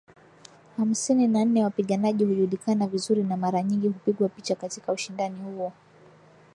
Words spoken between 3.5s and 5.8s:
nyingi hupigwa picha katika ushindani huo